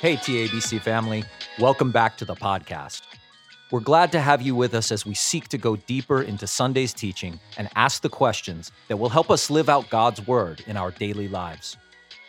[0.00, 1.24] Hey, TABC family,
[1.58, 3.02] welcome back to the podcast.
[3.70, 6.94] We're glad to have you with us as we seek to go deeper into Sunday's
[6.94, 10.90] teaching and ask the questions that will help us live out God's word in our
[10.90, 11.76] daily lives.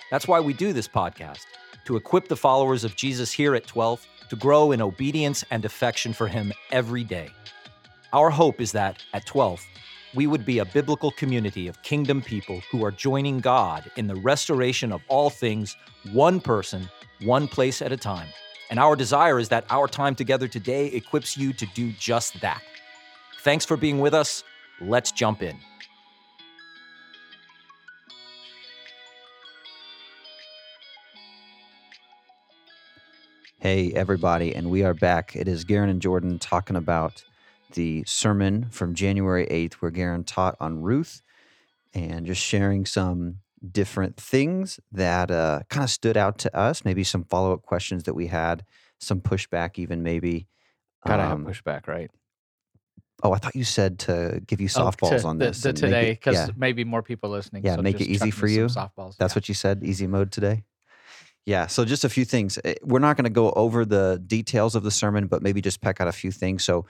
[0.10, 1.46] That's why we do this podcast,
[1.86, 6.12] to equip the followers of Jesus here at 12 to grow in obedience and affection
[6.12, 7.30] for Him every day.
[8.12, 9.66] Our hope is that at 12,
[10.14, 14.16] we would be a biblical community of kingdom people who are joining God in the
[14.16, 15.78] restoration of all things,
[16.12, 16.90] one person,
[17.22, 18.28] one place at a time.
[18.70, 22.62] And our desire is that our time together today equips you to do just that.
[23.40, 24.44] Thanks for being with us.
[24.82, 25.58] Let's jump in.
[33.60, 35.36] Hey, everybody, and we are back.
[35.36, 37.24] It is Garen and Jordan talking about
[37.74, 41.22] the sermon from January 8th, where Garen taught on Ruth
[41.94, 43.38] and just sharing some
[43.72, 48.04] different things that uh, kind of stood out to us, maybe some follow up questions
[48.04, 48.66] that we had,
[49.00, 50.48] some pushback, even maybe.
[51.06, 52.10] Gotta Um, have pushback, right?
[53.24, 55.62] Oh, I thought you said to give you Oh, softballs to- on the- this.
[55.62, 57.64] the today, because yeah, maybe more people listening.
[57.64, 58.66] Yeah, so make it easy for you.
[58.66, 59.18] Softballs.
[59.18, 59.38] That's yeah.
[59.38, 60.64] what you said, easy mode today.
[61.46, 62.58] Yeah, so just a few things.
[62.64, 65.82] Eh, We're not going to go over the details of the sermon, but maybe just
[65.82, 66.64] peck out a few things.
[66.64, 66.86] So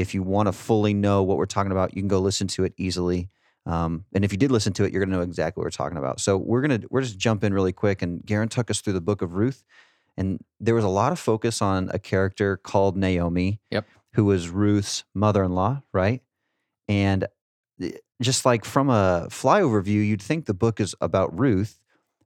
[0.00, 2.64] if you want to fully know what we're talking about, you can go listen to
[2.64, 3.28] it easily.
[3.66, 5.70] Um, and if you did listen to it, you're going to know exactly what we're
[5.70, 6.18] talking about.
[6.20, 8.00] So we're gonna we're just jump in really quick.
[8.02, 9.62] And Garen took us through the book of Ruth,
[10.16, 13.86] and there was a lot of focus on a character called Naomi, Yep.
[14.14, 16.22] who was Ruth's mother-in-law, right?
[16.88, 17.26] And
[17.80, 21.78] eh, just like from a flyover view, you'd think the book is about Ruth,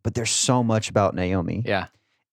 [0.04, 1.62] but there's so much about Naomi.
[1.66, 1.86] Yeah.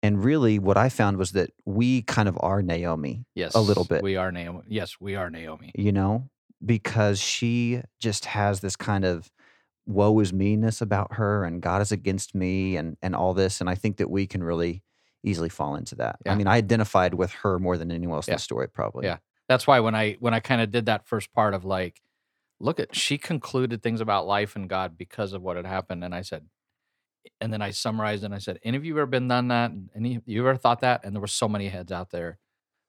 [0.03, 3.53] And really, what I found was that we kind of are Naomi, Yes.
[3.53, 4.01] A little bit.
[4.01, 4.61] We are Naomi.
[4.67, 5.71] Yes, we are Naomi.
[5.75, 6.29] you know,
[6.65, 9.31] because she just has this kind of
[9.85, 13.61] woe is meanness about her and God is against me and, and all this.
[13.61, 14.83] And I think that we can really
[15.23, 16.17] easily fall into that.
[16.25, 19.05] I mean, I identified with her more than anyone else in the story, probably.
[19.05, 19.17] Yeah.
[19.47, 22.01] That's why when I when I kind of did that first part of like,
[22.59, 26.15] look at she concluded things about life and God because of what had happened, and
[26.15, 26.45] I said,
[27.39, 29.71] and then I summarized and I said, any of you ever been done that?
[29.95, 31.03] Any you ever thought that?
[31.03, 32.39] And there were so many heads out there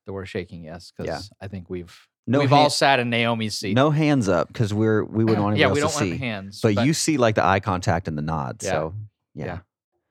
[0.07, 1.21] that were shaking yes because Yeah.
[1.41, 3.75] I think we've No we've hand- all sat in Naomi's seat.
[3.75, 5.61] No hands up because we're we wouldn't want to.
[5.61, 6.17] yeah, we don't want see.
[6.17, 8.63] hands, But, you see like the eye contact and the nod.
[8.63, 8.71] Yeah.
[8.71, 8.95] So
[9.35, 9.45] yeah.
[9.47, 9.59] Yeah.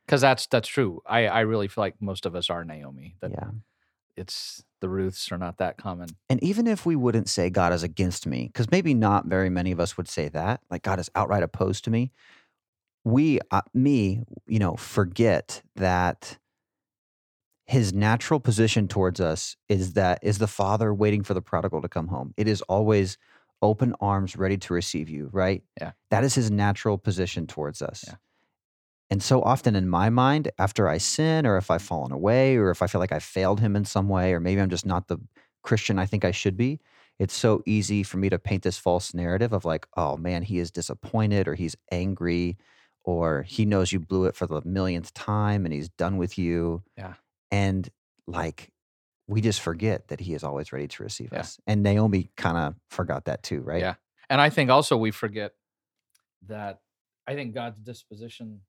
[0.05, 1.01] because that's that's true.
[1.05, 3.15] I I really feel like most of us are Naomi.
[3.21, 3.49] That yeah.
[4.15, 6.09] it's the Ruths are not that common.
[6.29, 9.71] And even if we wouldn't say God is against me, because maybe not very many
[9.71, 12.11] of us would say that, like God is outright opposed to me,
[13.03, 16.37] we, uh, me, you know, forget that
[17.65, 21.89] his natural position towards us is that is the father waiting for the prodigal to
[21.89, 22.33] come home.
[22.37, 23.17] It is always
[23.61, 25.63] open arms ready to receive you, right?
[25.79, 25.91] Yeah.
[26.09, 28.03] That is his natural position towards us.
[28.07, 28.15] Yeah.
[29.09, 32.71] And so often in my mind, after I sin or if I've fallen away or
[32.71, 35.07] if I feel like I failed him in some way, or maybe I'm just not
[35.07, 35.17] the
[35.63, 36.79] Christian I think I should be,
[37.19, 40.59] it's so easy for me to paint this false narrative of like, oh man, he
[40.59, 42.57] is disappointed or he's angry
[43.03, 46.83] or he knows you blew it for the millionth time and he's done with you.
[46.97, 47.13] Yeah.
[47.51, 47.89] And
[48.27, 48.71] like,
[49.27, 51.39] we just forget that he is always ready to receive Yeah.
[51.39, 51.59] us.
[51.65, 53.81] And Naomi kind of forgot that too, right?
[53.81, 53.95] Yeah.
[54.29, 55.53] And I think also we forget
[56.47, 56.81] that
[57.27, 58.61] I think God's disposition.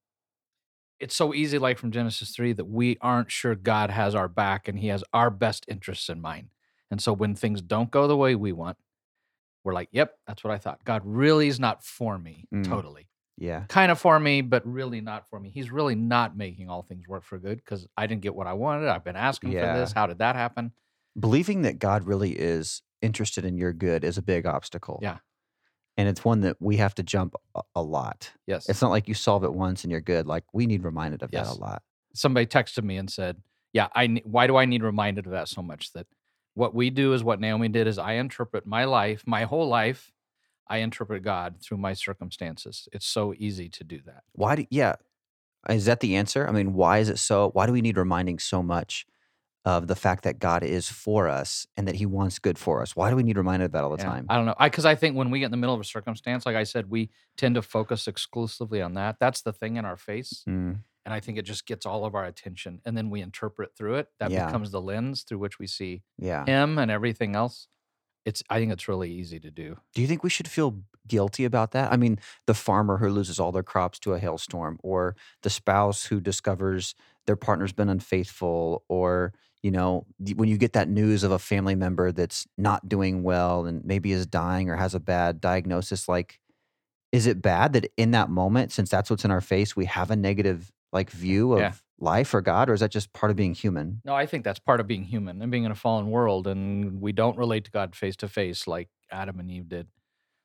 [1.00, 4.68] It's so easy, like from Genesis 3, that we aren't sure God has our back
[4.68, 6.48] and he has our best interests in mind.
[6.90, 8.76] And so when things don't go the way we want,
[9.64, 10.84] we're like, yep, that's what I thought.
[10.84, 12.64] God really is not for me Mm.
[12.64, 13.08] totally.
[13.38, 13.64] Yeah.
[13.68, 15.50] Kind of for me, but really not for me.
[15.50, 18.52] He's really not making all things work for good because I didn't get what I
[18.52, 18.88] wanted.
[18.88, 19.72] I've been asking Yeah.
[19.74, 19.92] for this.
[19.92, 20.72] How did that happen?
[21.18, 24.98] Believing that God really is interested in your good is a big obstacle.
[25.02, 25.18] Yeah.
[25.96, 27.34] And it's one that we have to jump
[27.74, 28.32] a, lot.
[28.46, 28.68] Yes.
[28.68, 30.26] It's not like you solve it once and you're good.
[30.26, 31.48] Like we need reminded of Yes.
[31.50, 31.82] that a lot.
[32.14, 33.42] somebody texted me and said,
[33.72, 36.06] "Yeah, I why do I need reminded of that so much that
[36.54, 40.11] what we do is what Naomi did is I interpret my life, my whole life,
[40.72, 42.88] I interpret God through my circumstances.
[42.92, 44.22] It's so easy to do that.
[44.32, 44.94] Why do yeah.
[45.68, 46.48] Is that the answer?
[46.48, 49.06] I mean, why is it so why do we need reminding so much
[49.64, 52.96] of the fact that God is for us and that he wants good for us?
[52.96, 54.26] Why do we need reminded of that all the Yeah, time?
[54.28, 54.54] I don't know.
[54.58, 56.64] I because I think when we get in the middle of a circumstance, like I
[56.64, 59.16] said, we tend to focus exclusively on that.
[59.20, 60.42] That's the thing in our face.
[60.48, 62.80] Mm, And I think it just gets all of our attention.
[62.84, 64.08] And then we interpret through it.
[64.18, 64.46] That Yeah.
[64.46, 66.44] becomes the lens through which we see yeah.
[66.46, 67.68] him and everything else.
[68.24, 69.76] It's I think it's really easy to do.
[69.94, 71.92] Do you think we should feel guilty about that?
[71.92, 76.04] I mean, the farmer who loses all their crops to a hailstorm, or the spouse
[76.04, 76.94] who discovers
[77.26, 79.32] their partner's been unfaithful, or,
[79.62, 83.66] you know, when you get that news of a family member that's not doing well
[83.66, 86.38] and maybe is dying or has a bad diagnosis, like,
[87.12, 90.10] is it bad that in that moment, since that's what's in our face, we have
[90.10, 91.72] a negative like view of Yeah.
[92.02, 94.00] Life or God, or is that just part of being human?
[94.04, 97.00] No, I think that's part of being human and being in a fallen world, and
[97.00, 99.86] we don't relate to God face to face like Adam and Eve did.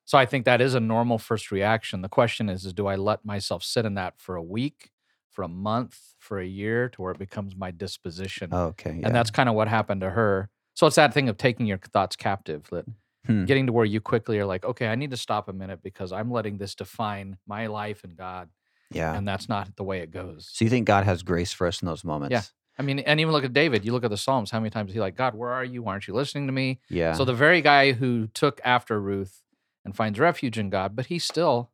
[0.06, 2.02] So I think that is a normal first reaction.
[2.02, 4.92] The question is, is do I let myself sit in that for a week,
[5.30, 8.54] for a month, for a year, to where it becomes my disposition?
[8.54, 8.98] Okay.
[9.00, 9.08] Yeah.
[9.08, 10.50] And that's kind of what happened to her.
[10.76, 12.86] So it's that thing of taking your thoughts captive, that
[13.28, 13.44] Hmm.
[13.44, 16.14] getting to where you quickly are like, okay, I need to stop a minute because
[16.14, 18.48] I'm letting this define my life and God,
[18.92, 19.16] yeah.
[19.16, 20.50] and that's not the way it goes.
[20.52, 22.32] so you think God has grace for us in those moments?
[22.32, 22.42] Yeah.
[22.80, 23.84] I mean, and even look at David.
[23.86, 24.52] You look at the Psalms.
[24.52, 25.82] How many times is he like, God, where are you?
[25.82, 26.80] Why aren't you listening to me?
[26.90, 27.14] Yeah.
[27.14, 29.42] So the very guy who took after Ruth
[29.84, 31.72] and finds refuge in God, but he still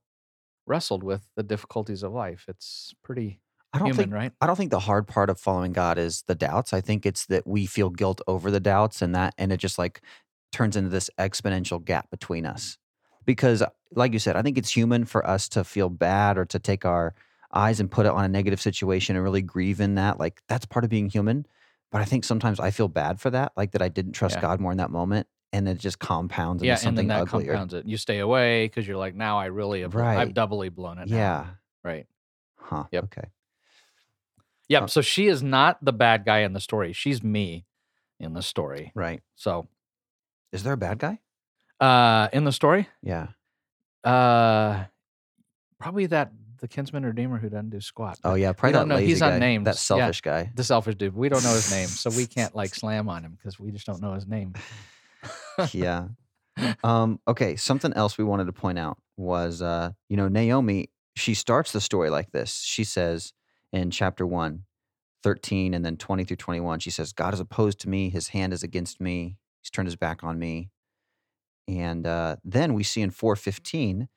[0.65, 2.45] wrestled with the difficulties of life.
[2.47, 3.41] It's pretty
[3.73, 4.31] I don't human, think right?
[4.39, 6.73] I don't think the hard part of following God is the doubts.
[6.73, 9.77] I think it's that we feel guilt over the doubts and that and it just
[9.77, 10.01] like
[10.51, 12.77] turns into this exponential gap between us.
[13.25, 13.63] Because
[13.95, 16.85] like you said, I think it's human for us to feel bad or to take
[16.85, 17.13] our
[17.53, 20.19] eyes and put it on a negative situation and really grieve in that.
[20.19, 21.45] Like that's part of being human.
[21.91, 24.41] But I think sometimes I feel bad for that, like that I didn't trust Yeah.
[24.41, 27.31] God more in that moment and it just compounds into Yeah, and something then that
[27.33, 27.51] uglier.
[27.51, 27.85] compounds it.
[27.85, 31.07] You stay away because you're like, now I really have, I've doubly blown it.
[31.07, 31.45] now." Yeah.
[31.83, 32.07] right.
[32.57, 32.85] Huh.
[32.91, 33.03] Yep.
[33.05, 33.27] Okay.
[34.69, 34.83] Yep.
[34.83, 36.93] Uh, so she is not the bad guy in the story.
[36.93, 37.65] She's me
[38.19, 38.91] in the story.
[38.95, 39.21] Right.
[39.35, 39.67] So
[40.51, 41.19] Is there a bad guy?
[41.83, 43.27] Uh in the story, Yeah.
[44.03, 44.85] uh
[45.79, 48.19] probably that the kinsman redeemer who doesn't do squat.
[48.23, 48.99] Oh yeah, probably don't that know.
[48.99, 49.67] lazy He's guy, unnamed.
[49.67, 49.79] that Yeah.
[49.79, 50.51] selfish guy.
[50.55, 51.13] The selfish dude.
[51.15, 53.85] We don't know his name, so we can't like slam on him because we just
[53.85, 54.53] don't know his name.
[55.71, 56.07] yeah.
[56.83, 57.55] Um, okay.
[57.55, 61.81] Something else we wanted to point out was, uh, you know, Naomi, she starts the
[61.81, 62.61] story like this.
[62.61, 63.33] She says
[63.71, 64.63] in chapter 1,
[65.23, 68.09] 13, and then 20 through 21, she says, God is opposed to me.
[68.11, 69.37] His hand is against me.
[69.63, 70.69] He's turned his back on me.
[71.67, 74.09] And uh, then we see in 415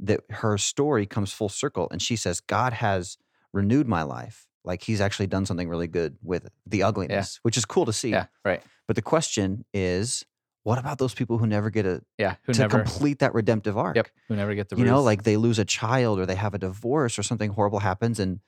[0.00, 1.88] that her story comes full circle.
[1.90, 3.18] And she says, God has
[3.52, 4.46] renewed my life.
[4.64, 8.10] Like he's actually done something really good with the ugliness, which is cool to see.
[8.10, 8.62] Yeah, right.
[8.86, 10.24] But the question is,
[10.64, 13.78] what about those people who never get a Yeah, who to never complete that redemptive
[13.78, 13.96] arc?
[13.96, 16.52] Yep, who never get the You know, like they lose a child or they have
[16.52, 18.40] a divorce or something horrible happens and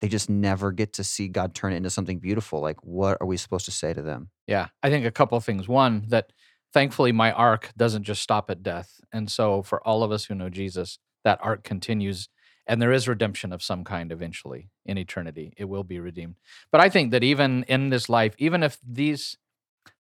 [0.00, 2.60] they just never get to see God turn it into something beautiful.
[2.60, 4.30] Like, what are we supposed to say to them?
[4.46, 5.66] Yeah, I think a couple of things.
[5.66, 6.32] One, that
[6.72, 9.00] thankfully my arc doesn't just stop at death.
[9.12, 12.28] And so for all of us who know Jesus, that arc continues
[12.68, 15.54] and there is redemption of some kind eventually in eternity.
[15.56, 16.36] It will be redeemed.
[16.70, 19.38] But I think that even in this life, even if these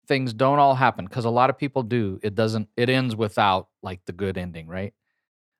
[0.06, 3.70] things don't all happen, because a lot of people do, it doesn't, it ends without
[3.82, 4.94] like the good ending, right?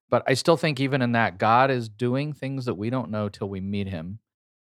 [0.10, 3.30] But I still think even in that, God is doing things that we don't know
[3.30, 4.20] till we meet him.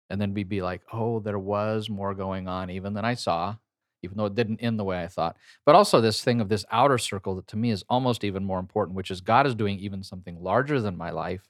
[0.09, 3.57] And then we'd be like, oh, there was more going on even than I saw
[4.01, 5.37] even though it didn't end the way I thought.
[5.65, 8.59] But also this thing of this outer circle that to me is almost even more
[8.59, 11.49] important, which is God is doing even something larger than my life.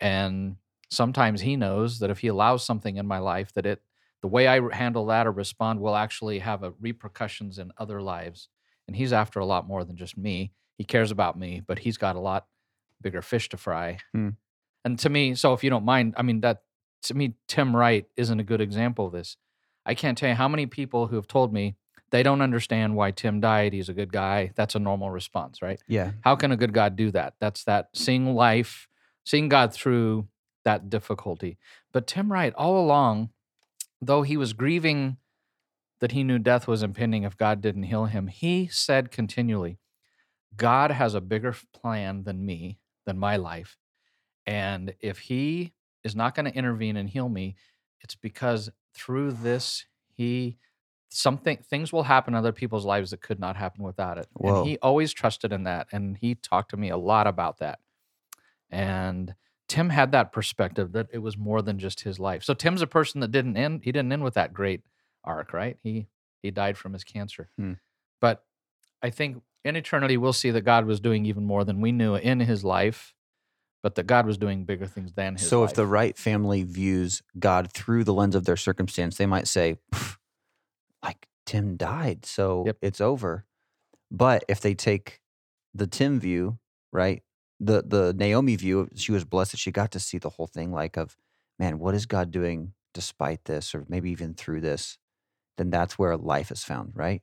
[0.00, 0.56] And
[0.90, 3.82] sometimes he knows that if he allows something in my life that it
[4.22, 8.48] the way I handle that or respond will actually have a repercussions in other lives.
[8.86, 10.52] And he's after a lot more than just me.
[10.78, 12.46] He cares about me, but he's got a lot
[13.02, 13.98] bigger fish to fry.
[14.12, 14.30] Hmm.
[14.82, 16.62] And to me, so if you don't mind, I mean that
[17.02, 19.36] to me Tim Wright isn't a good example of this.
[19.86, 21.76] I can't tell you how many people who have told me
[22.10, 23.72] they don't understand why Tim died.
[23.72, 24.52] He's a good guy.
[24.54, 25.80] That's a normal response, right?
[25.88, 26.12] Yeah.
[26.20, 27.34] How can a good God do that?
[27.40, 28.88] That's that seeing life,
[29.24, 30.28] seeing God through
[30.64, 31.58] that difficulty.
[31.92, 33.30] But Tim Wright, all along,
[34.00, 35.16] though he was grieving
[36.00, 39.78] that he knew death was impending if God didn't heal him, he said continually,
[40.56, 43.76] God has a bigger plan than me, than my life.
[44.46, 45.72] And if he
[46.04, 47.56] is not going to intervene and heal me,
[48.00, 50.58] it's because through this, he
[51.08, 54.26] something things will happen in other people's lives that could not happen without it.
[54.32, 54.60] Whoa.
[54.60, 55.86] And he always trusted in that.
[55.92, 57.78] And he talked to me a lot about that.
[58.70, 59.34] And
[59.68, 62.42] Tim had that perspective that it was more than just his life.
[62.42, 64.82] So Tim's a person that didn't end, he didn't end with that great
[65.22, 65.78] arc, right?
[65.82, 66.08] He
[66.42, 67.48] he died from his cancer.
[67.56, 67.74] Hmm.
[68.20, 68.44] But
[69.02, 72.16] I think in eternity we'll see that God was doing even more than we knew
[72.16, 73.13] in his life,
[73.84, 75.72] but that God was doing bigger things than his So life.
[75.72, 79.76] if the Wright family views God through the lens of their circumstance, they might say,
[81.02, 82.78] like Tim died, so Yep.
[82.80, 83.44] it's over.
[84.10, 85.20] But if they take
[85.74, 86.58] the Tim view,
[86.92, 87.22] right?
[87.60, 90.72] The the Naomi view, she was blessed that she got to see the whole thing
[90.72, 91.14] like of,
[91.58, 94.96] man, what is God doing despite this or maybe even through this?
[95.58, 97.20] Then that's where life is found, right?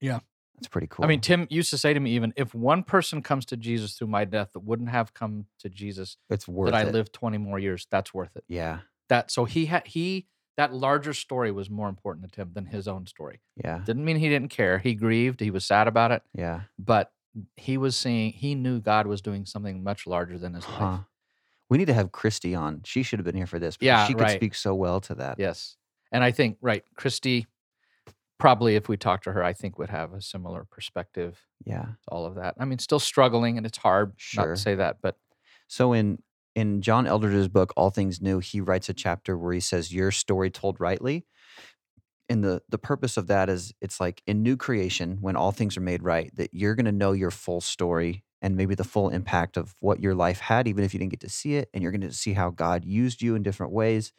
[0.00, 0.18] Yeah.
[0.56, 1.04] That's pretty cool.
[1.04, 3.94] I mean, Tim used to say to me, even if one person comes to Jesus
[3.94, 6.92] through my death that wouldn't have come to Jesus, it's worth that I it.
[6.92, 8.44] lived 20 more years, that's worth it.
[8.48, 8.80] Yeah.
[9.08, 12.86] That so he had he that larger story was more important to Tim than his
[12.86, 13.40] own story.
[13.56, 13.80] Yeah.
[13.84, 14.78] Didn't mean he didn't care.
[14.78, 16.60] He grieved, he was sad about it, Yeah.
[16.78, 17.12] but
[17.56, 20.84] he was seeing he knew God was doing something much larger than his Huh.
[20.84, 21.00] life.
[21.68, 22.82] We need to have Christy on.
[22.84, 23.76] She should have been here for this.
[23.76, 24.36] because Yeah, she could right.
[24.38, 25.40] speak so well to that.
[25.40, 25.76] Yes.
[26.12, 27.46] And I think, right, Christy,
[28.38, 31.82] probably if we talked to her, I think would have a similar perspective Yeah.
[31.84, 32.54] to all of that.
[32.58, 34.54] I mean, still struggling and it's hard not Sure.
[34.54, 35.16] to say that, but
[35.68, 36.22] So in
[36.54, 40.12] in John Eldredge's book All Things New, he writes a chapter where he says your
[40.12, 41.26] story told rightly.
[42.28, 45.76] And the the purpose of that is it's like in new creation when all things
[45.76, 49.10] are made right that you're going to know your full story and maybe the full
[49.10, 51.82] impact of what your life had even if you didn't get to see it and
[51.82, 54.12] you're going to see how God used you in different ways.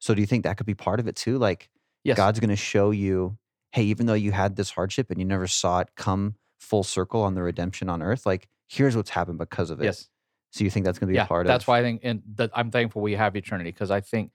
[0.00, 1.70] So do you think that could be part of it too like
[2.02, 2.16] yes.
[2.16, 3.38] God's going to show you
[3.72, 7.22] hey even though you had this hardship and you never saw it come full circle
[7.22, 9.84] on the redemption on earth like here's what's happened because of it.
[9.84, 10.08] Yes.
[10.52, 11.24] So you think that's going to be Yeah.
[11.24, 13.70] a part That's of That's why I think, and that I'm thankful we have eternity
[13.70, 14.30] because I think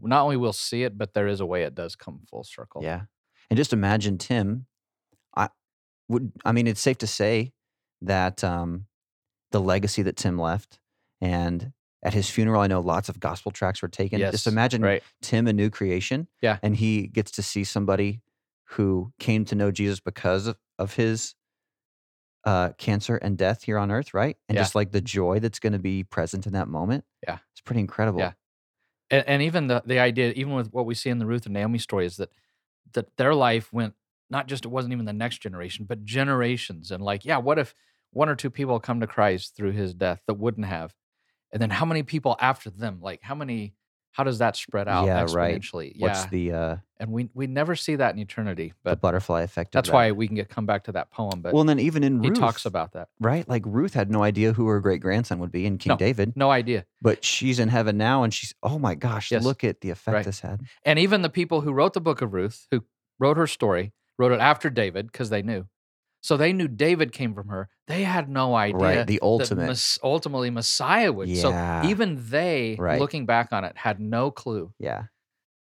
[0.00, 2.82] not only we'll see it, but there is a way it does come full circle.
[2.82, 3.02] Yeah.
[3.50, 4.66] And just imagine Tim.
[5.36, 5.48] I
[6.08, 7.52] would I mean it's safe to say
[8.02, 8.86] that um
[9.52, 10.78] the legacy that Tim left
[11.20, 14.20] and at his funeral I know lots of gospel tracks were taken.
[14.20, 14.32] Yes.
[14.32, 15.02] Just imagine Right.
[15.22, 16.28] Tim a new creation.
[16.42, 16.58] Yeah.
[16.62, 18.20] And he gets to see somebody
[18.70, 21.34] who came to know Jesus because of, of his
[22.44, 24.36] uh cancer and death here on earth, right?
[24.48, 24.62] And Yeah.
[24.62, 27.04] just like the joy that's going to be present in that moment.
[27.26, 27.38] Yeah.
[27.52, 28.20] It's pretty incredible.
[28.20, 28.32] Yeah.
[29.10, 31.54] and, and even the the idea, even with what we see in the Ruth and
[31.54, 32.30] Naomi story, is that
[32.92, 33.94] that their life went
[34.30, 36.90] not just it wasn't even the next generation, but generations.
[36.90, 37.74] And like, yeah, what if
[38.12, 40.94] one or two people come to Christ through his death that wouldn't have,
[41.52, 43.00] and then how many people after them?
[43.00, 43.74] Like, how many?
[44.18, 45.60] How does that spread out Yeah, right.
[45.60, 45.92] exponentially?
[45.96, 48.72] What's the uh and we we never see that in eternity.
[48.82, 49.94] the butterfly effect that's that?
[49.94, 51.40] why we can get come back to that poem.
[51.40, 53.10] But well, and then even in he Ruth, talks about that.
[53.20, 53.48] right?
[53.48, 55.96] Like Ruth had no idea who her great grandson would be in King No.
[55.96, 56.84] David, No idea.
[57.00, 59.44] but she's in heaven now, and she's oh my gosh, Yes.
[59.44, 60.24] look at the effect Right.
[60.24, 60.62] this had.
[60.84, 62.82] And even the people who wrote the book of Ruth, who
[63.20, 65.68] wrote her story, wrote it after David because they knew.
[66.20, 67.68] So they knew David came from her.
[67.88, 69.66] They had no idea Right, the ultimate.
[69.66, 71.28] Mes- ultimately Messiah would.
[71.28, 71.82] Yeah.
[71.82, 73.00] So even they, Right.
[73.00, 74.72] looking back on it, had no clue.
[74.78, 75.04] Yeah,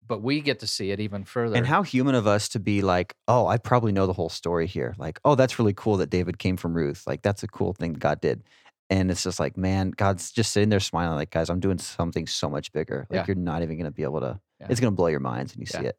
[0.07, 1.55] But we get to see it even further.
[1.55, 4.67] and how human of us to be like, oh, I probably know the whole story
[4.67, 4.95] here.
[4.97, 7.03] Like, oh, that's really cool that David came from Ruth.
[7.07, 8.43] Like, that's a cool thing God did.
[8.89, 12.27] And it's just like, man, God's just sitting there smiling, like, guys, I'm doing something
[12.27, 13.07] so much bigger.
[13.09, 13.25] Like, Yeah.
[13.27, 14.39] you're not even going to be able to.
[14.59, 14.67] Yeah.
[14.69, 15.97] It's going to blow your minds when you see it.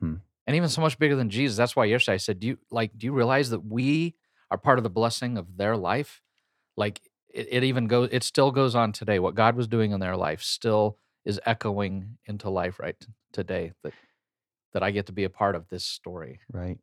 [0.00, 0.14] Hmm.
[0.46, 1.56] and even so much bigger than Jesus.
[1.56, 2.98] That's why yesterday I said, "Do you like?
[2.98, 4.14] Do you realize that we
[4.50, 6.22] are part of the blessing of their life?
[6.76, 7.00] Like
[7.32, 8.08] it, it even goes.
[8.12, 9.18] It still goes on today.
[9.18, 12.96] What God was doing in their life still is echoing into life right
[13.32, 13.72] today.
[13.82, 13.92] That
[14.72, 16.40] that I get to be a part of this story.
[16.52, 16.78] Right.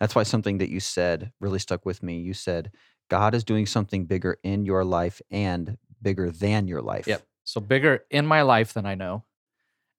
[0.00, 2.18] That's why something that you said really stuck with me.
[2.18, 2.72] You said,
[3.08, 7.06] God is doing something bigger in your life and bigger than your life.
[7.06, 7.22] Yep.
[7.44, 9.24] So bigger in my life than I know,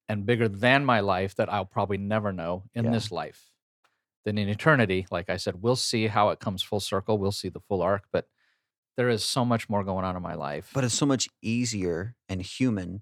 [0.10, 2.92] and bigger than my life that I'll probably never know in Yeah.
[2.92, 3.49] this life.
[4.26, 7.18] Then in eternity, like I said, we'll see how it comes full circle.
[7.18, 8.28] We'll see the full arc, but
[8.98, 10.72] there is so much more going on in my life.
[10.74, 13.02] But it's so much easier and human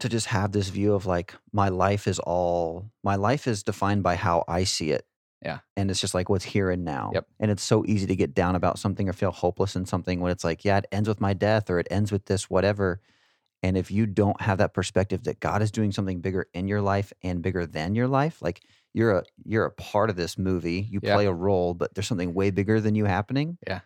[0.00, 4.04] to just have this view of like, my life is all, my life is defined
[4.04, 5.04] by how I see it.
[5.44, 5.58] Yeah.
[5.76, 7.10] And it's just like what's here and now.
[7.14, 7.26] Yep.
[7.40, 10.30] And it's so easy to get down about something or feel hopeless in something when
[10.30, 13.00] it's like, yeah, it ends with my death or it ends with this, whatever.
[13.62, 16.80] And if you don't have that perspective that God is doing something bigger in your
[16.80, 18.62] life and bigger than your life, like
[18.98, 21.14] you're a you're a part of this movie, you Yeah.
[21.14, 23.56] play a role, but there's something way bigger than you happening.
[23.66, 23.80] Yeah.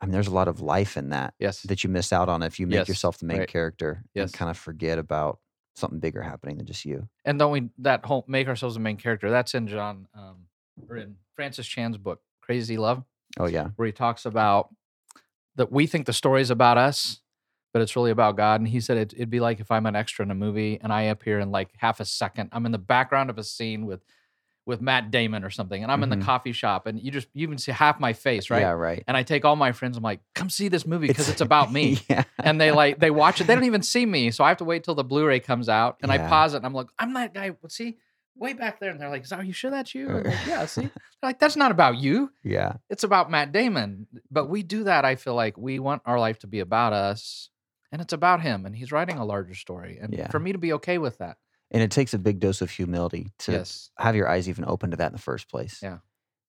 [0.00, 1.60] I mean, there's a lot of life in that yes.
[1.64, 3.48] that you miss out on if you make Yes, yourself the main right.
[3.48, 4.30] character Yes.
[4.30, 5.40] and kind of forget about
[5.76, 7.08] something bigger happening than just you.
[7.24, 9.30] and don't we that whole make ourselves the main character?
[9.30, 10.46] That's in John um,
[10.88, 13.04] or in Francis Chan's book, Crazy Love,
[13.38, 13.68] Oh yeah.
[13.76, 14.74] where he talks about
[15.56, 17.20] that we think the story's about us,
[17.72, 18.60] but it's really about God.
[18.60, 20.92] And he said it, it'd be like if I'm an extra in a movie and
[20.92, 22.48] I appear in like half a second.
[22.52, 24.02] I'm in the background of a scene with
[24.70, 26.20] with Matt Damon or something, and I'm in Mhm.
[26.20, 28.60] the coffee shop, and you just you even see half my face, right?
[28.60, 29.04] Yeah, right.
[29.06, 29.98] And I take all my friends.
[29.98, 31.98] I'm like, come see this movie because it's about me.
[32.08, 32.24] yeah.
[32.42, 33.46] and they like they watch it.
[33.46, 35.98] They don't even see me, so I have to wait till the Blu-ray comes out,
[36.02, 37.50] and I pause it, and I'm like, I'm that guy.
[37.76, 37.98] He?
[38.36, 40.64] Way back there, and they're like, "Are you sure that's you?" I'm like, yeah.
[40.64, 40.90] See, They're
[41.22, 42.30] like that's not about you.
[42.42, 42.74] Yeah.
[42.88, 44.06] It's about Matt Damon.
[44.30, 45.04] But we do that.
[45.04, 47.50] I feel like we want our life to be about us,
[47.92, 49.98] and it's about him, and he's writing a larger story.
[50.00, 50.28] And Yeah.
[50.28, 51.36] for me to be okay with that,
[51.70, 54.90] And it takes a big dose of humility to yes, have your eyes even open
[54.90, 55.80] to that in the first place.
[55.82, 55.98] Yeah.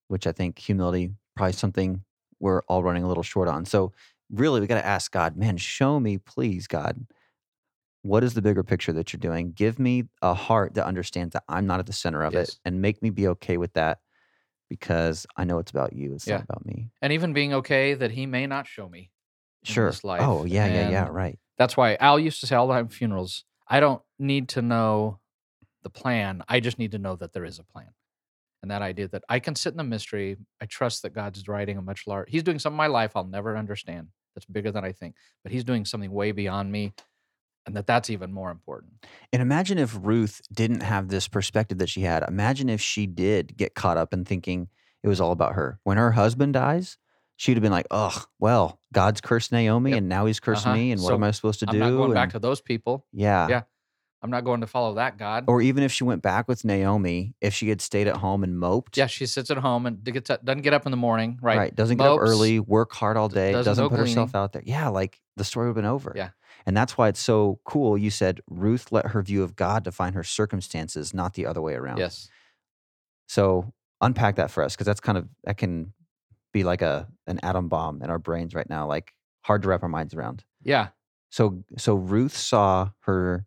[0.07, 2.03] Which I think humility probably something
[2.39, 3.65] we're all running a little short on.
[3.65, 3.91] So
[4.31, 7.05] really we got to ask God, man, show me please God.
[8.01, 9.51] What is the bigger picture that you're doing?
[9.51, 12.49] Give me a heart that understands that I'm not at the center of Yes.
[12.49, 13.99] it and make me be okay with that
[14.69, 16.15] because I know it's about you.
[16.15, 16.37] It's Yeah.
[16.37, 16.89] not about me.
[17.01, 19.11] and even being okay that he may not show me.
[19.63, 19.85] Sure.
[19.91, 21.37] this life, Oh, yeah, yeah, yeah, right.
[21.57, 25.19] That's why Al used to say all the time funerals, I don't need to know
[25.81, 26.43] the plan.
[26.49, 27.87] I just need to know that there is a plan.
[28.61, 30.35] And that idea that I can sit in the mystery.
[30.61, 33.23] I trust that God's writing a much larger, He's doing something in my life I'll
[33.23, 36.93] never understand that's bigger than I think, but He's doing something way beyond me.
[37.65, 39.05] and that that's even more important.
[39.31, 42.23] And imagine if Ruth didn't have this perspective that she had.
[42.27, 44.67] Imagine if she did get caught up in thinking
[45.03, 45.79] it was all about her.
[45.83, 46.97] When her husband dies,
[47.41, 49.97] she'd have been like, "Oh, well, God's cursed Naomi, Yep.
[49.97, 50.75] and now He's cursed Uh-huh.
[50.75, 52.39] me, and what So am I supposed to do?" I'm do?" not going back to
[52.39, 53.05] those people.
[53.11, 53.47] yeah.
[53.47, 53.61] Yeah.
[54.23, 55.45] I'm not going to follow that God.
[55.47, 58.59] Or even if she went back with Naomi, if she had stayed at home and
[58.59, 61.39] moped, yeah, she sits at home and gets up, doesn't get up in the morning,
[61.41, 61.57] right?
[61.57, 61.75] Right.
[61.75, 64.61] Doesn't get up early, work hard all day, doesn't doesn't, put herself out there.
[64.63, 66.13] Yeah, like the story would have been over.
[66.15, 66.29] Yeah.
[66.67, 67.97] And that's why it's so cool.
[67.97, 71.73] You said Ruth let her view of God define her circumstances, not the other way
[71.73, 71.97] around.
[71.97, 72.29] Yes.
[73.27, 75.93] So unpack that for us because that's kind of that can
[76.51, 79.83] be like a an atom bomb in our brains right now, like hard to wrap
[79.83, 80.43] our minds around.
[80.63, 80.89] Yeah.
[81.29, 83.45] So so Ruth saw her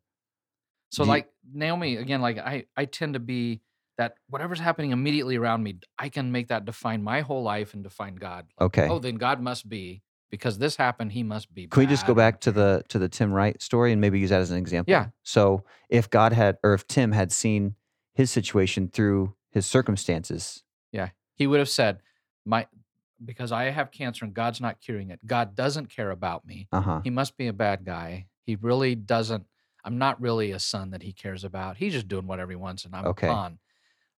[0.90, 3.61] So you- like Naomi again, like I I tend to be
[3.99, 7.84] that whatever's happening immediately around me, I can make that define my whole life and
[7.84, 8.46] define God.
[8.58, 8.88] Like, okay.
[8.88, 11.12] Oh, then God must be because this happened.
[11.12, 11.68] He must be.
[11.68, 14.30] Can we just go back to the to the Tim Wright story and maybe use
[14.30, 14.90] that as an example?
[14.90, 15.08] Yeah.
[15.23, 17.76] So if God had or if Tim had seen
[18.14, 22.00] his situation through his circumstances, yeah, He would have said,
[22.44, 22.66] "My
[23.24, 25.20] because I have cancer and God's not curing it.
[25.26, 26.68] God doesn't care about me.
[26.72, 27.00] uh huh.
[27.04, 28.26] He must be a bad guy.
[28.44, 29.44] He really doesn't.
[29.84, 31.76] I'm not really a son that he cares about.
[31.76, 33.26] He's just doing whatever he wants, and I'm Okay.
[33.26, 33.58] a pawn."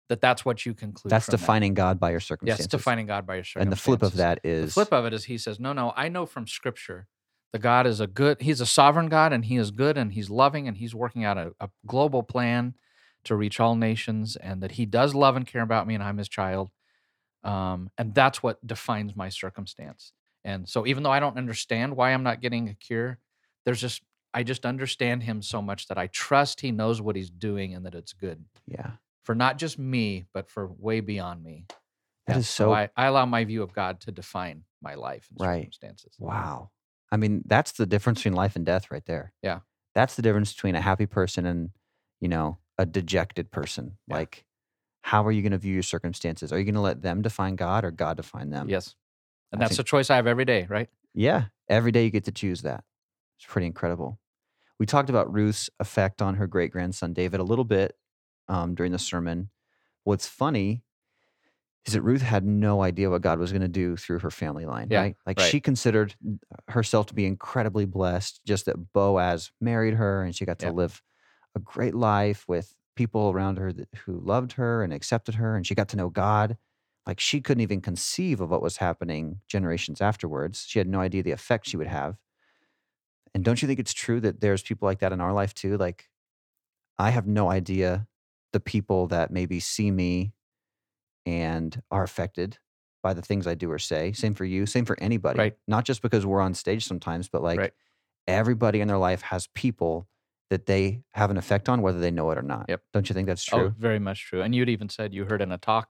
[0.09, 1.11] That that's what you conclude.
[1.11, 1.39] That's from that.
[1.39, 2.65] defining God by your circumstances.
[2.67, 3.67] Yes, defining God by your circumstances.
[3.67, 5.93] And the flip of that is The flip of it is he says, No, no,
[5.97, 7.09] I know from scripture
[7.53, 10.31] the God is a good, he's a sovereign God and he is good and he's
[10.31, 12.75] loving and he's working out a, a global plan
[13.25, 16.19] to reach all nations and that he does love and care about me and I'm
[16.19, 16.71] his child.
[17.47, 20.13] Um, and that's what defines my circumstance.
[20.45, 23.19] And so even though I don't understand why I'm not getting a cure,
[23.65, 24.03] there's just,
[24.35, 27.85] I just understand him so much that I trust he knows what he's doing and
[27.87, 28.93] that it's good yeah.
[29.25, 31.67] for not just me, but for way beyond me.
[32.27, 35.29] That Yeah, is so I, I allow my view of God to define my life
[35.31, 35.59] and Right.
[35.61, 36.15] circumstances.
[36.19, 36.71] Wow.
[37.13, 39.33] I mean, that's the difference between life and death right there.
[39.43, 39.61] Yeah.
[39.95, 41.71] That's the difference between a happy person and,
[42.21, 43.99] you know, a dejected person.
[44.09, 44.17] Yeah.
[44.17, 44.45] Like,
[45.07, 46.53] how are you going to view your circumstances?
[46.53, 48.69] Are you going to let them define God or God define them?
[48.69, 48.97] Yes.
[49.53, 50.89] And I that's think- a choice I have every day, right?
[51.15, 51.45] Yeah.
[51.69, 52.83] Every day you get to choose that.
[53.39, 54.19] It's pretty incredible.
[54.81, 57.95] We talked about Ruth's effect on her great grandson David a little bit
[58.49, 59.51] um, during the sermon.
[60.03, 60.83] What's funny
[61.87, 64.67] is that Ruth had no idea what God was going to do through her family
[64.67, 65.17] line, Yeah, right?
[65.25, 65.49] Like right.
[65.49, 66.17] she considered
[66.67, 70.75] herself to be incredibly blessed, just that Boaz married her and she got to Yep.
[70.75, 71.03] live
[71.55, 75.67] a great life with people around her that, who loved her and accepted her, and
[75.67, 76.57] she got to know God.
[77.07, 80.65] Like she couldn't even conceive of what was happening generations afterwards.
[80.67, 82.17] She had no idea the effect she would have.
[83.33, 85.77] And don't you think it's true that there's people like that in our life too?
[85.77, 86.09] Like,
[86.99, 88.09] I have no idea
[88.53, 90.33] the people that maybe see me
[91.27, 92.59] and are affected
[93.03, 94.13] by the things I do or say.
[94.13, 95.39] Same for you, same for anybody.
[95.39, 95.57] Right.
[95.69, 97.73] Not just because we're on stage sometimes, but like Right.
[98.27, 100.09] everybody in their life has people
[100.51, 102.67] that they have an effect on, whether they know it or not.
[102.69, 102.83] Yep.
[102.93, 103.59] Don't you think that's true?
[103.59, 103.75] Oh, true?
[103.79, 104.43] very much true.
[104.43, 105.89] And you'd even said you heard in a talk,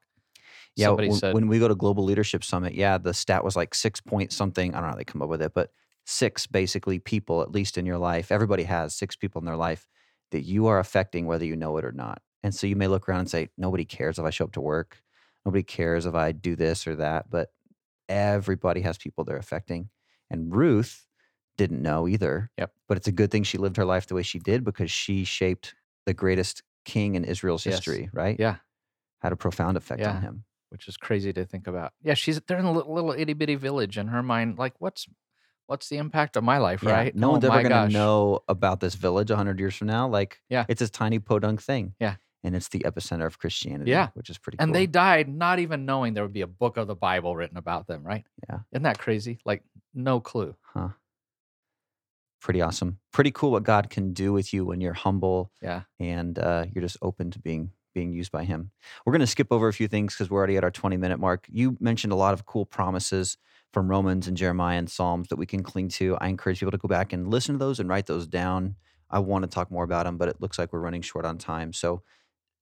[0.76, 3.56] Yeah, somebody when, said, when we go to Global Leadership Summit, yeah, the stat was
[3.56, 4.74] like six point something.
[4.74, 5.70] I don't know how they come up with it, but
[6.06, 8.32] six basically people, at least in your life.
[8.32, 9.86] Everybody has six people in their life
[10.30, 12.20] that you are affecting, whether you know it or not.
[12.42, 14.60] And so you may look around and say, nobody cares if I show up to
[14.60, 15.02] work.
[15.44, 17.30] Nobody cares if I do this or that.
[17.30, 17.48] But
[18.08, 19.90] everybody has people they're affecting.
[20.30, 21.05] And Ruth
[21.56, 22.50] didn't know either.
[22.58, 22.72] Yep.
[22.88, 25.24] But it's a good thing she lived her life the way she did because she
[25.24, 27.76] shaped the greatest king in Israel's Yes.
[27.76, 28.36] history, right?
[28.38, 28.56] Yeah.
[29.22, 30.16] Had a profound effect Yeah.
[30.16, 30.44] on him.
[30.70, 31.92] which is crazy to think about.
[32.02, 34.58] Yeah, she's they're in a little, little itty bitty village in her mind.
[34.58, 35.06] Like, what's
[35.66, 37.14] what's the impact of my life, Yeah, right?
[37.14, 37.88] No Oh one's ever going gosh.
[37.92, 40.08] to know about this village 100 years from now.
[40.08, 40.64] Like, Yeah.
[40.68, 41.94] it's this tiny podunk thing.
[42.00, 42.16] Yeah.
[42.42, 43.92] And it's the epicenter of Christianity.
[43.92, 44.08] Yeah.
[44.14, 44.64] Which is pretty cool.
[44.64, 44.80] And cool.
[44.80, 47.86] they died not even knowing there would be a book of the Bible written about
[47.86, 48.24] them, right?
[48.48, 48.58] Yeah.
[48.72, 49.38] Isn't that crazy?
[49.44, 49.62] Like,
[49.94, 50.54] no clue.
[50.62, 50.90] Huh.
[52.40, 52.98] Pretty awesome.
[53.12, 55.82] Pretty cool what God can do with you when you're humble Yeah.
[55.98, 58.70] and uh, you're just open to being being used by Him.
[59.06, 61.18] We're going to skip over a few things because we're already at our 20 minute
[61.18, 61.46] mark.
[61.48, 63.38] You mentioned a lot of cool promises
[63.72, 66.14] from Romans and Jeremiah and Psalms that we can cling to.
[66.20, 68.76] I encourage people to go back and listen to those and write those down.
[69.08, 71.38] I want to talk more about them, but it looks like we're running short on
[71.38, 71.72] time.
[71.72, 72.02] So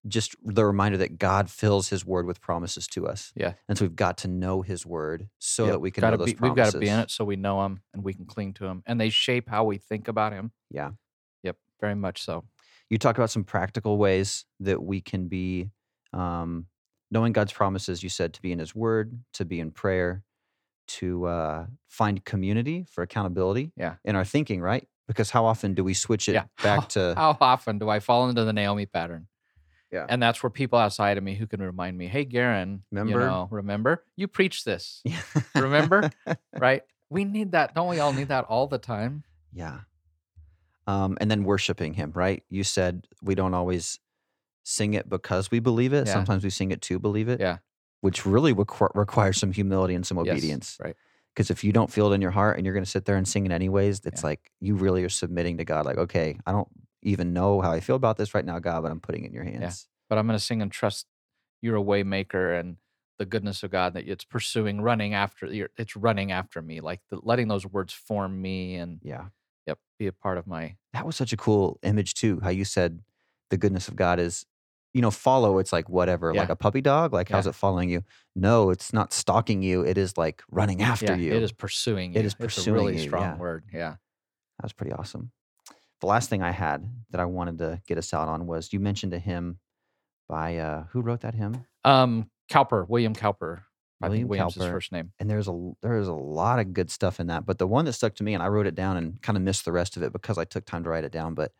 [0.06, 3.32] just the reminder that God fills his word with promises to us.
[3.34, 3.54] Yeah.
[3.68, 5.72] And so we've got to know his word so Yep.
[5.72, 7.36] that we can Gotta know those be, we've got to be in it so we
[7.36, 8.82] know him and we can cling to him.
[8.86, 10.52] And they shape how we think about him.
[10.70, 10.90] Yeah.
[11.42, 11.56] Yep.
[11.80, 12.44] Very much so.
[12.90, 15.70] you talked about some practical ways that we can be
[16.12, 16.66] um,
[17.10, 18.02] knowing God's promises.
[18.02, 20.22] You said to be in His Word, to be in prayer,
[20.86, 23.72] to uh, find community for accountability.
[23.76, 23.94] Yeah.
[24.04, 24.86] in our thinking, right?
[25.08, 26.44] Because how often do we switch it Yeah.
[26.62, 27.14] back How- to?
[27.16, 29.28] How often do I fall into the Naomi pattern?
[29.94, 30.06] Yeah.
[30.08, 33.12] And that's where people outside of me who can remind me, hey, Garen, Remember?
[33.20, 35.20] you know, remember you preached this, Yeah.
[35.54, 36.10] remember?
[36.58, 36.82] right?
[37.10, 37.74] We need that.
[37.74, 39.24] Don't we all need that all the time?
[39.52, 39.80] yeah.
[40.86, 42.42] Um, and then worshiping Him, right?
[42.50, 43.98] You said we don't always
[44.64, 46.06] sing it because we believe it.
[46.06, 46.12] Yeah.
[46.12, 47.40] Sometimes we sing it to believe it.
[47.40, 47.58] Yeah.
[48.02, 50.76] Which really requ- requires some humility and some Yes, obedience.
[50.82, 50.94] right.
[51.34, 53.16] Because if you don't feel it in your heart and you're going to sit there
[53.16, 54.26] and sing it anyways, it's Yeah.
[54.26, 55.86] like you really are submitting to God.
[55.86, 56.68] Like, okay, I don't
[57.04, 59.34] even know how I feel about this right now, God, but I'm putting it in
[59.34, 59.86] your hands.
[60.08, 61.06] But I'm going to sing and trust
[61.62, 62.76] you're a way maker and
[63.18, 65.48] the goodness of God that it's pursuing, running after.
[65.78, 69.26] It's running after me, like the, letting those words form me and Yeah.
[69.66, 72.40] yep, be a part of my That was such a cool image too.
[72.42, 73.00] How you said
[73.50, 74.44] the goodness of God is,
[74.92, 75.58] you know, follow.
[75.58, 77.12] It's like whatever, like a puppy dog.
[77.12, 78.02] Like how's it following you?
[78.34, 79.82] No, it's not stalking you.
[79.82, 81.32] It is like running after yeah, you.
[81.34, 82.20] It is pursuing you.
[82.20, 83.36] It is It's a pursuing really you, strong yeah.
[83.36, 83.64] word.
[83.72, 83.90] Yeah.
[84.58, 85.32] That was pretty awesome.
[86.00, 88.80] The last thing I had that I wanted to get us out on was you
[88.80, 89.58] mentioned a hymn
[90.28, 91.64] by uh who wrote that hymn?
[91.84, 93.62] Um, Cowper, William Cowper.
[94.02, 94.70] I William William's his Cowper.
[94.72, 95.12] first name.
[95.18, 97.84] and there's a there is a lot of good stuff in that but the one
[97.86, 99.96] that stuck to me and i wrote it down and kind of missed the rest
[99.96, 101.52] of it because i took time to write it down but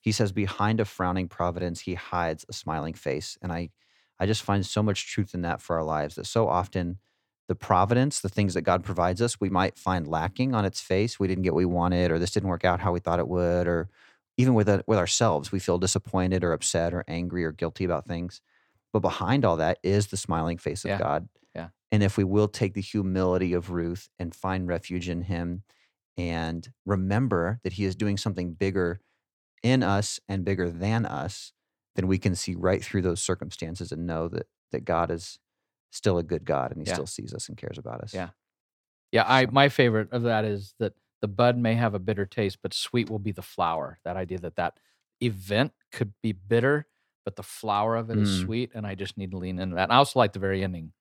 [0.00, 3.70] he says behind a frowning providence he hides a smiling face and i
[4.20, 6.98] i just find so much truth in that for our lives that so often
[7.48, 11.18] the providence the things that god provides us we might find lacking on its face
[11.18, 13.28] we didn't get what we wanted or this didn't work out how we thought it
[13.28, 13.88] would or
[14.36, 18.06] even with it, with ourselves we feel disappointed or upset or angry or guilty about
[18.06, 18.40] things
[18.92, 20.98] but behind all that is the smiling face of Yeah.
[20.98, 21.68] god Yeah.
[21.90, 25.62] and if we will take the humility of Ruth and find refuge in him
[26.16, 29.00] and remember that he is doing something bigger
[29.62, 31.52] in us and bigger than us,
[31.96, 35.38] then we can see right through those circumstances and know that that God is
[35.90, 36.94] still a good God and he Yeah.
[36.94, 38.12] still sees us and cares about us.
[38.14, 38.30] Yeah.
[39.12, 42.58] Yeah, I my favorite of that is that the bud may have a bitter taste,
[42.62, 43.98] but sweet will be the flower.
[44.04, 44.78] That idea that that
[45.22, 46.86] event could be bitter,
[47.24, 48.42] but the flower of it is Mm.
[48.42, 49.84] sweet, and I just need to lean into that.
[49.84, 50.92] And I also like the very ending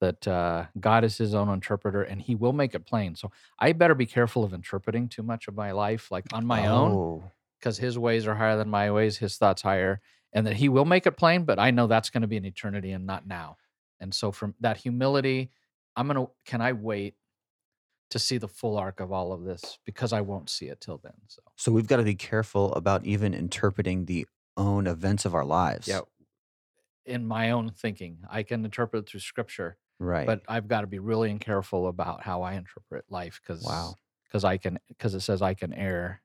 [0.00, 3.16] that uh, God is His own interpreter, and He will make it plain.
[3.16, 6.66] So I better be careful of interpreting too much of my life, like on my
[6.66, 10.00] own, Oh, because His ways are higher than my ways, His thoughts higher,
[10.32, 11.44] and that He will make it plain.
[11.44, 13.56] But I know that's going to be an eternity and not now.
[14.00, 15.50] And so from that humility,
[15.96, 16.26] I'm gonna.
[16.44, 17.14] Can I wait
[18.10, 20.96] to see the full arc of all of this because I won't see it till
[20.98, 21.12] then.
[21.26, 25.44] So So we've got to be careful about even interpreting the own events of our
[25.44, 25.86] lives.
[25.88, 26.00] yeah,
[27.04, 30.26] in my own thinking, I can interpret it through Scripture, Right.
[30.26, 33.94] but I've got to be really careful about how I interpret life because Wow.
[34.24, 36.22] because I can because it says I can err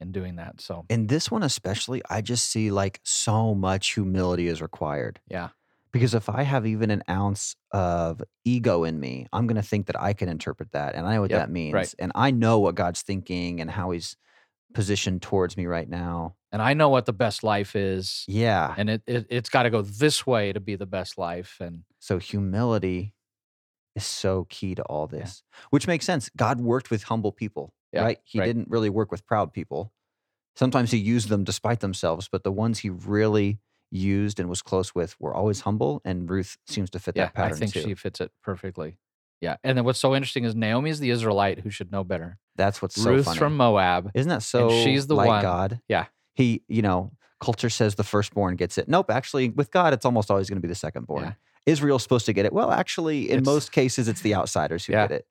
[0.00, 0.60] in doing that.
[0.60, 5.20] So in this one especially, I just see like so much humility is required.
[5.28, 5.50] yeah,
[5.94, 9.86] Because if I have even an ounce of ego in me, I'm going to think
[9.86, 10.96] that I can interpret that.
[10.96, 11.72] And I know what Yep, that means.
[11.72, 11.94] right.
[12.00, 14.16] And I know what God's thinking and how he's
[14.74, 16.34] positioned towards me right now.
[16.50, 18.74] and I know what the best life is, Yeah.
[18.76, 21.58] and it, it it's got to go this way to be the best life.
[21.60, 23.14] And So humility
[23.94, 25.18] is so key to all Yeah.
[25.20, 26.28] this, which makes sense.
[26.36, 28.18] God worked with humble people, Yeah, right?
[28.24, 28.46] He right.
[28.46, 29.92] didn't really work with proud people.
[30.56, 33.60] Sometimes he used them despite themselves, but the ones he really
[33.94, 36.02] used and was close with were always humble.
[36.04, 37.82] And Ruth seems to fit yeah, that pattern I think too.
[37.82, 38.98] she fits it perfectly.
[39.40, 42.38] Yeah, and then what's so interesting is Naomi's the Israelite who should know better.
[42.56, 43.38] That's what's so Ruth's funny.
[43.38, 44.10] from Moab.
[44.14, 45.80] Isn't that so she's the like one- God?
[45.88, 46.06] Yeah.
[46.34, 48.88] He, you know, culture says the firstborn gets it.
[48.88, 51.22] Nope, actually, with God, it's almost always going to be the secondborn.
[51.22, 51.32] Yeah.
[51.66, 52.52] Israel's supposed to get it.
[52.52, 55.06] Well, actually, in It's- most cases, it's the outsiders who Yeah.
[55.08, 55.26] get it.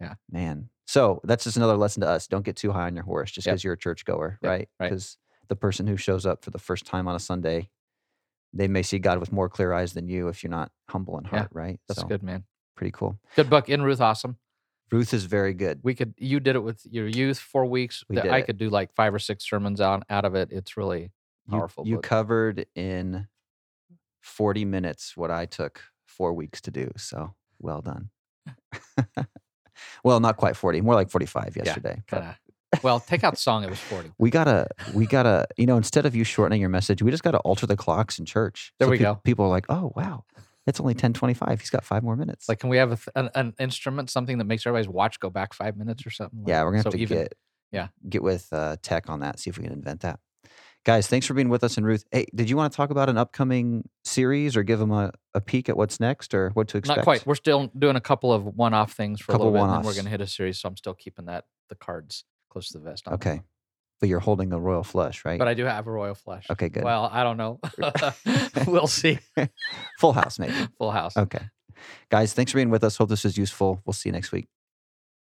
[0.00, 0.14] Yeah.
[0.30, 0.68] Man.
[0.86, 2.26] So that's just another lesson to us.
[2.26, 3.52] Don't get too high on your horse just Yep.
[3.54, 4.68] because you're a churchgoer, Yep, right?
[4.80, 4.90] right.
[4.90, 5.16] Because
[5.48, 7.70] the person who shows up for the first time on a Sunday,
[8.56, 11.24] they may see God with more clear eyes than you if you're not humble in
[11.24, 11.80] Yeah, heart, right?
[11.88, 12.44] That's So, good, man.
[12.76, 13.18] Pretty cool.
[13.36, 14.00] Good book in Ruth.
[14.00, 14.36] Awesome.
[14.92, 15.80] Ruth is very good.
[15.82, 18.04] We could you did it with your youth four weeks.
[18.08, 18.46] We that did I it.
[18.46, 20.48] could do like five or six sermons out out of it.
[20.52, 21.10] It's really
[21.46, 21.86] You- powerful.
[21.86, 22.04] You, book.
[22.04, 23.26] covered in
[24.22, 26.90] 40 minutes what I took four weeks to do.
[26.96, 28.10] So well done.
[30.04, 32.02] well, not quite 40, more like 45 yesterday.
[32.06, 32.38] Kinda-
[32.84, 33.64] well, take out song.
[33.64, 34.12] It was forty.
[34.18, 37.38] we gotta, we gotta, you know, instead of you shortening your message, we just gotta
[37.38, 38.72] alter the clocks in church.
[38.78, 39.20] There So we peop- go.
[39.24, 40.24] People are like, oh, wow,
[40.66, 41.60] it's only 1025.
[41.60, 42.48] He's got five more minutes.
[42.48, 45.30] Like, can we have a th- an, an instrument, something that makes everybody's watch go
[45.30, 46.40] back five minutes or something?
[46.40, 47.34] Like, yeah, we're gonna have so to even, get,
[47.72, 47.88] yeah.
[48.08, 50.20] get with uh, tech on that, see if we can invent that.
[50.84, 51.78] Guys, thanks for being with us.
[51.78, 54.92] And Ruth, hey, did you want to talk about an upcoming series or give them
[54.92, 56.98] a, a peek at what's next or what to expect?
[56.98, 57.26] Not quite.
[57.26, 59.94] We're still doing a couple of one-off things for Couple a little bit, and we're
[59.94, 60.60] going to hit a series.
[60.60, 63.06] So I'm still keeping that the cards close to the vest.
[63.08, 63.42] On Okay.
[64.00, 65.38] But you're holding a royal flush, right?
[65.38, 66.46] but I do have a royal flush.
[66.50, 66.84] Okay, good.
[66.84, 67.60] Well, I don't know.
[68.66, 69.18] we'll see.
[69.98, 70.54] Full house, maybe.
[70.78, 71.16] Full house.
[71.16, 71.42] Okay.
[72.10, 72.96] Guys, thanks for being with us.
[72.96, 73.82] Hope this is useful.
[73.84, 74.46] We'll see you next week.